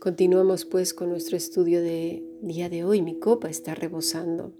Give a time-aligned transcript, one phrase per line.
[0.00, 3.02] Continuamos pues con nuestro estudio de día de hoy.
[3.02, 4.54] Mi copa está rebosando.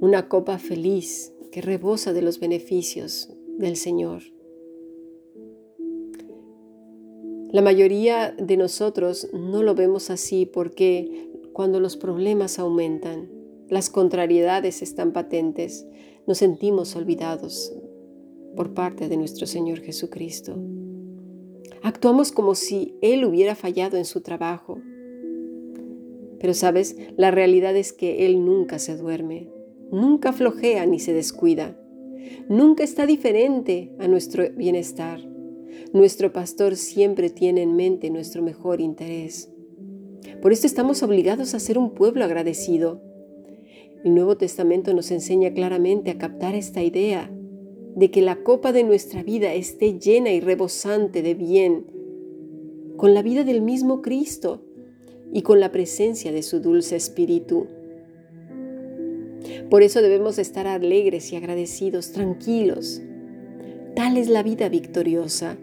[0.00, 4.22] Una copa feliz que rebosa de los beneficios del Señor.
[7.52, 13.30] La mayoría de nosotros no lo vemos así porque cuando los problemas aumentan,
[13.68, 15.86] las contrariedades están patentes,
[16.26, 17.72] nos sentimos olvidados
[18.56, 20.58] por parte de nuestro Señor Jesucristo.
[21.82, 24.80] Actuamos como si Él hubiera fallado en su trabajo.
[26.40, 29.48] Pero sabes, la realidad es que Él nunca se duerme,
[29.90, 31.76] nunca flojea ni se descuida,
[32.48, 35.20] nunca está diferente a nuestro bienestar.
[35.92, 39.50] Nuestro pastor siempre tiene en mente nuestro mejor interés.
[40.42, 43.02] Por esto estamos obligados a ser un pueblo agradecido.
[44.04, 47.32] El Nuevo Testamento nos enseña claramente a captar esta idea
[47.98, 51.84] de que la copa de nuestra vida esté llena y rebosante de bien,
[52.96, 54.62] con la vida del mismo Cristo
[55.32, 57.66] y con la presencia de su dulce espíritu.
[59.68, 63.02] Por eso debemos estar alegres y agradecidos, tranquilos.
[63.96, 65.56] Tal es la vida victoriosa.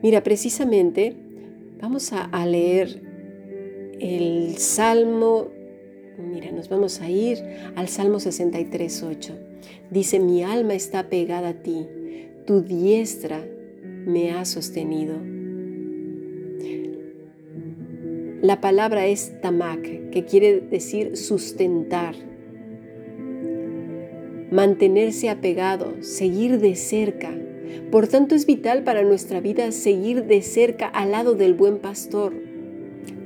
[0.00, 1.16] Mira, precisamente
[1.80, 3.02] vamos a, leer
[3.98, 5.48] el Salmo,
[6.18, 7.42] mira, nos vamos a ir
[7.74, 9.47] al Salmo 63, 8.
[9.90, 11.86] Dice, mi alma está pegada a ti,
[12.46, 13.44] tu diestra
[14.06, 15.16] me ha sostenido.
[18.40, 22.14] La palabra es tamak, que quiere decir sustentar,
[24.50, 27.36] mantenerse apegado, seguir de cerca.
[27.90, 32.32] Por tanto es vital para nuestra vida seguir de cerca al lado del buen pastor,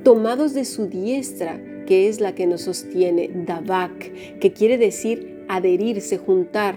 [0.03, 6.17] tomados de su diestra, que es la que nos sostiene, Davak, que quiere decir adherirse,
[6.17, 6.75] juntar,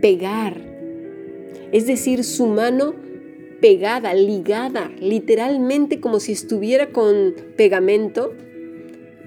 [0.00, 0.60] pegar.
[1.72, 2.94] Es decir, su mano
[3.60, 8.34] pegada, ligada, literalmente como si estuviera con pegamento,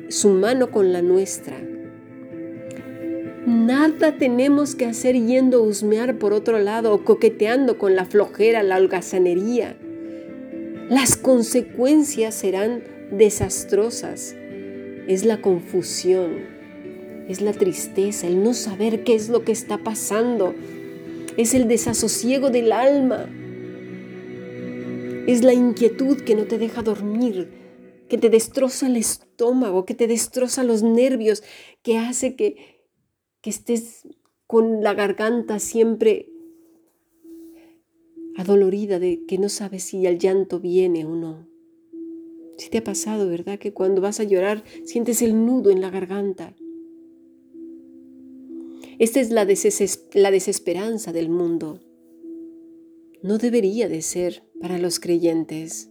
[0.07, 1.57] su mano con la nuestra.
[3.45, 8.61] Nada tenemos que hacer yendo a husmear por otro lado o coqueteando con la flojera,
[8.61, 9.75] la holgazanería.
[10.89, 14.35] Las consecuencias serán desastrosas.
[15.07, 16.60] Es la confusión,
[17.31, 20.53] es la tristeza, el no saber qué es lo que está pasando,
[21.37, 23.29] es el desasosiego del alma,
[25.27, 27.51] es la inquietud que no te deja dormir,
[28.09, 31.43] que te destroza el estómago, que te destroza los nervios,
[31.81, 32.85] que hace que,
[33.41, 34.07] que estés
[34.47, 36.27] con la garganta siempre
[38.35, 41.47] adolorida de que no sabes si el llanto viene o no.
[42.57, 43.57] Si te ha pasado, ¿verdad?
[43.57, 46.53] Que cuando vas a llorar sientes el nudo en la garganta.
[49.01, 51.79] Esta es la, desesperanza del mundo.
[53.23, 55.89] No debería de ser para los creyentes.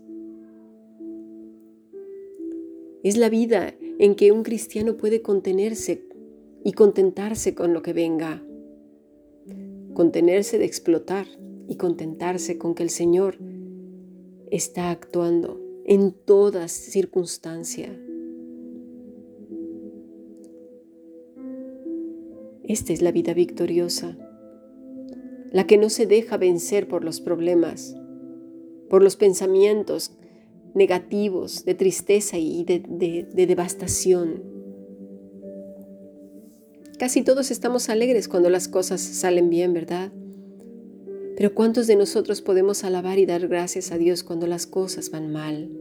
[3.02, 6.04] Es la vida en que un cristiano puede contenerse
[6.62, 8.44] y contentarse con lo que venga.
[9.92, 11.26] Contenerse de explotar
[11.66, 13.38] y contentarse con que el Señor
[14.52, 17.90] está actuando en todas circunstancias.
[22.70, 24.16] Esta es la vida victoriosa,
[25.50, 27.96] la que no se deja vencer por los problemas,
[28.88, 30.12] por los pensamientos
[30.72, 34.44] negativos de tristeza y de, devastación.
[36.96, 40.12] Casi todos estamos alegres cuando las cosas salen bien, ¿verdad?
[41.36, 45.32] Pero ¿cuántos de nosotros podemos alabar y dar gracias a Dios cuando las cosas van
[45.32, 45.72] mal?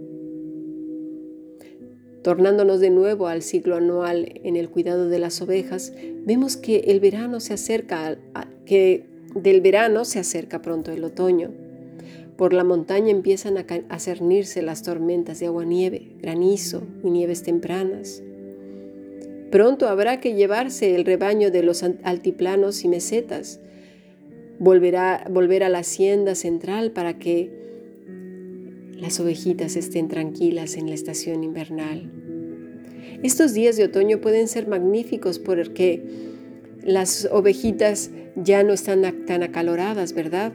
[2.23, 5.93] Tornándonos de nuevo al ciclo anual en el cuidado de las ovejas,
[6.25, 8.17] vemos que el verano se acerca,
[8.65, 11.51] que del verano se acerca pronto el otoño.
[12.35, 18.21] Por la montaña empiezan a cernirse las tormentas de agua-nieve, granizo y nieves tempranas.
[19.51, 23.59] Pronto habrá que llevarse el rebaño de los altiplanos y mesetas,
[24.59, 27.68] Volverá, volver a la hacienda central para que
[28.99, 32.11] las ovejitas estén tranquilas en la estación invernal.
[33.23, 36.03] Estos días de otoño pueden ser magníficos porque
[36.83, 40.53] las ovejitas ya no están tan acaloradas, ¿verdad?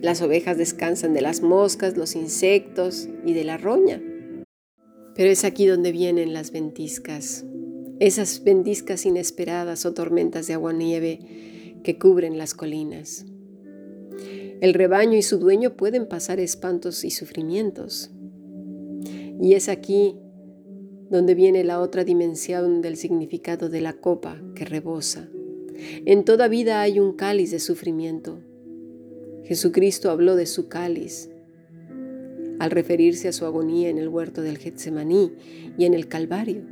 [0.00, 4.02] Las ovejas descansan de las moscas, los insectos y de la roña.
[5.14, 7.44] Pero es aquí donde vienen las ventiscas,
[7.98, 11.18] esas ventiscas inesperadas o tormentas de agua-nieve
[11.84, 13.26] que cubren las colinas.
[14.60, 18.10] El rebaño y su dueño pueden pasar espantos y sufrimientos.
[19.40, 20.16] Y es aquí
[21.08, 25.28] donde viene la otra dimensión del significado de la copa que rebosa.
[26.04, 28.38] En toda vida hay un cáliz de sufrimiento.
[29.44, 31.30] Jesucristo habló de su cáliz
[32.58, 35.32] al referirse a su agonía en el huerto del Getsemaní
[35.78, 36.62] y en el Calvario.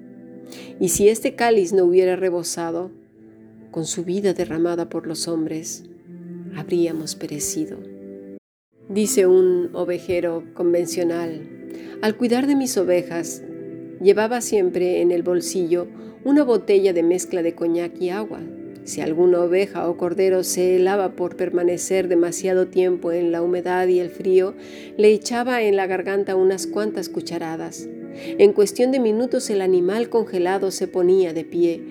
[0.78, 2.90] Y si este cáliz no hubiera rebosado,
[3.70, 5.84] con su vida derramada por los hombres,
[6.56, 7.78] habríamos perecido.
[8.88, 11.58] Dice un ovejero convencional,
[12.00, 13.42] al cuidar de mis ovejas,
[14.00, 15.88] llevaba siempre en el bolsillo
[16.24, 18.40] una botella de mezcla de coñac y agua.
[18.84, 23.98] Si alguna oveja o cordero se helaba por permanecer demasiado tiempo en la humedad y
[23.98, 24.54] el frío,
[24.96, 27.86] le echaba en la garganta unas cuantas cucharadas.
[28.38, 31.82] En cuestión de minutos el animal congelado se ponía de pie,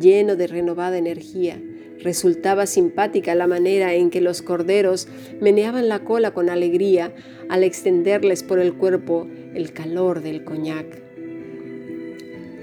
[0.00, 1.60] lleno de renovada energía.
[2.00, 5.08] Resultaba simpática la manera en que los corderos
[5.40, 7.14] meneaban la cola con alegría
[7.48, 11.02] al extenderles por el cuerpo el calor del coñac.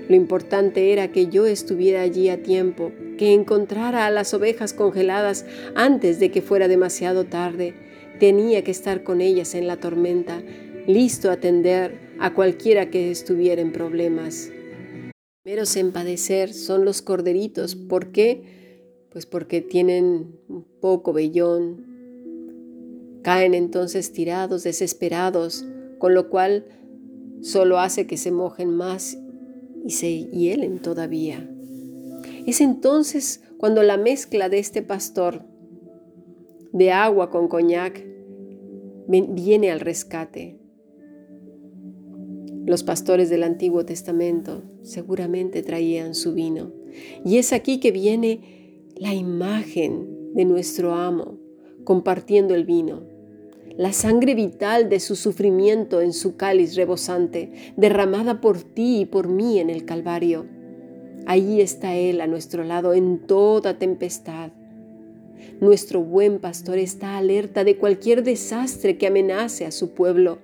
[0.07, 5.45] Lo importante era que yo estuviera allí a tiempo, que encontrara a las ovejas congeladas
[5.75, 7.73] antes de que fuera demasiado tarde.
[8.19, 10.43] Tenía que estar con ellas en la tormenta,
[10.87, 14.51] listo a atender a cualquiera que estuviera en problemas.
[15.43, 17.75] Primeros en padecer son los corderitos.
[17.75, 18.62] ¿Por qué?
[19.13, 20.35] Pues porque tienen
[20.81, 21.85] poco vellón.
[23.21, 25.65] Caen entonces tirados, desesperados,
[25.99, 26.65] con lo cual
[27.41, 29.17] solo hace que se mojen más
[29.85, 31.47] y se hielen todavía.
[32.47, 35.43] Es entonces cuando la mezcla de este pastor
[36.71, 38.03] de agua con coñac
[39.07, 40.59] viene al rescate.
[42.65, 46.71] Los pastores del Antiguo Testamento seguramente traían su vino.
[47.23, 48.62] Y es aquí que viene
[48.95, 51.37] la imagen de nuestro amo
[51.83, 53.13] compartiendo el vino
[53.77, 59.27] la sangre vital de su sufrimiento en su cáliz rebosante, derramada por ti y por
[59.27, 60.45] mí en el Calvario.
[61.25, 64.51] Allí está Él a nuestro lado en toda tempestad.
[65.59, 70.37] Nuestro buen pastor está alerta de cualquier desastre que amenace a su pueblo.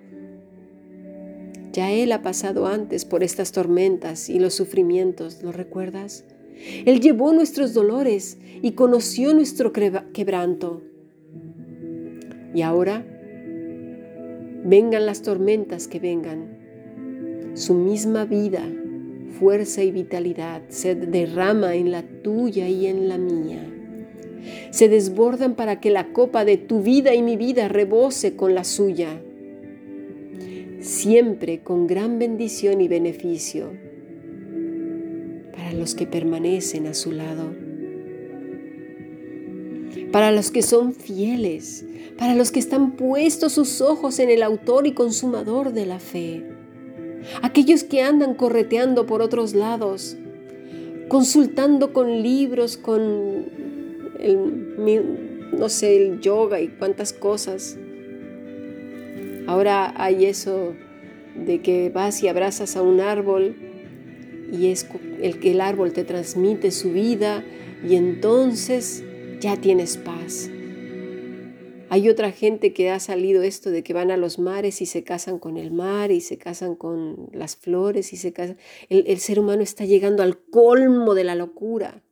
[1.72, 6.26] Ya Él ha pasado antes por estas tormentas y los sufrimientos, ¿lo recuerdas?
[6.86, 10.82] Él llevó nuestros dolores y conoció nuestro quebranto.
[12.54, 13.06] Y ahora
[14.66, 16.58] vengan las tormentas que vengan,
[17.54, 18.64] su misma vida,
[19.40, 23.66] fuerza y vitalidad se derrama en la tuya y en la mía.
[24.72, 28.64] Se desbordan para que la copa de tu vida y mi vida rebose con la
[28.64, 29.22] suya,
[30.80, 33.89] siempre con gran bendición y beneficio
[35.70, 37.54] para los que permanecen a su lado
[40.12, 41.86] para los que son fieles,
[42.18, 46.44] para los que están puestos sus ojos en el autor y consumador de la fe,
[47.44, 50.18] aquellos que andan correteando por otros lados,
[51.08, 53.02] consultando con libros, con
[54.20, 57.78] el, no sé, el yoga y cuántas cosas.
[59.46, 60.74] Ahora hay eso
[61.36, 63.56] de que vas y abrazas a un árbol
[64.52, 64.84] y es
[65.22, 67.44] el que el árbol te transmite su vida
[67.88, 69.04] y entonces
[69.40, 70.50] ya tienes paz.
[71.92, 75.04] Hay otra gente que ha salido esto de que van a los mares y se
[75.04, 78.58] casan con el mar y se casan con las flores y se casan.
[78.90, 82.04] El, el ser humano está llegando al colmo de la locura.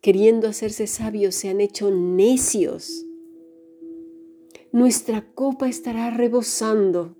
[0.00, 3.06] Queriendo hacerse sabios se han hecho necios.
[4.70, 7.16] Nuestra copa estará rebosando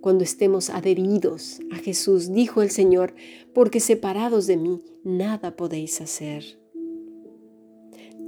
[0.00, 3.14] cuando estemos adheridos a Jesús, dijo el Señor,
[3.52, 6.44] porque separados de mí nada podéis hacer.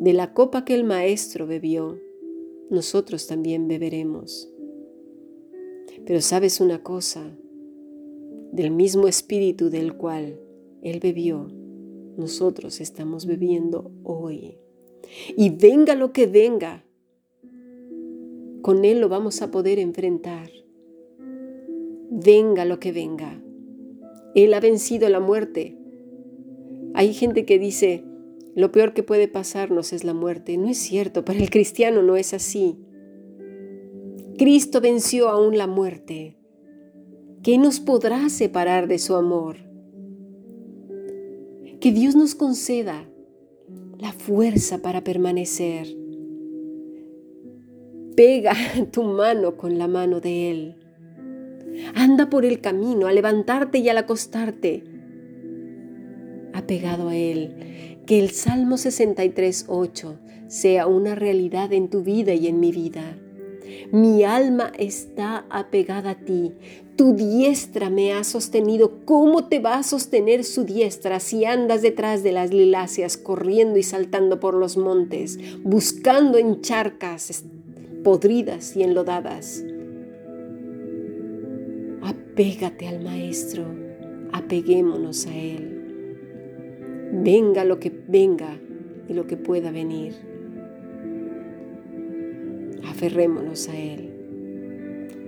[0.00, 1.98] De la copa que el Maestro bebió,
[2.70, 4.50] nosotros también beberemos.
[6.06, 7.36] Pero sabes una cosa,
[8.52, 10.40] del mismo espíritu del cual
[10.82, 11.48] Él bebió,
[12.16, 14.58] nosotros estamos bebiendo hoy.
[15.36, 16.84] Y venga lo que venga,
[18.62, 20.50] con Él lo vamos a poder enfrentar
[22.10, 23.40] venga lo que venga.
[24.34, 25.78] Él ha vencido la muerte.
[26.94, 28.04] Hay gente que dice,
[28.54, 30.56] lo peor que puede pasarnos es la muerte.
[30.58, 32.78] No es cierto, para el cristiano no es así.
[34.36, 36.36] Cristo venció aún la muerte.
[37.42, 39.56] ¿Qué nos podrá separar de su amor?
[41.80, 43.08] Que Dios nos conceda
[43.98, 45.96] la fuerza para permanecer.
[48.16, 48.54] Pega
[48.92, 50.79] tu mano con la mano de Él.
[51.94, 54.84] Anda por el camino, a levantarte y al acostarte,
[56.52, 57.98] apegado a Él.
[58.06, 63.16] Que el Salmo 63, 8 sea una realidad en tu vida y en mi vida.
[63.92, 66.52] Mi alma está apegada a ti.
[66.96, 69.04] Tu diestra me ha sostenido.
[69.04, 73.82] ¿Cómo te va a sostener su diestra si andas detrás de las liláceas, corriendo y
[73.82, 77.44] saltando por los montes, buscando en charcas
[78.02, 79.64] podridas y enlodadas?
[82.32, 83.64] Apégate al Maestro,
[84.32, 86.18] apeguémonos a Él.
[87.12, 88.56] Venga lo que venga
[89.08, 90.14] y lo que pueda venir.
[92.84, 94.10] Aferrémonos a Él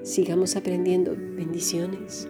[0.02, 1.16] sigamos aprendiendo.
[1.16, 2.28] Bendiciones.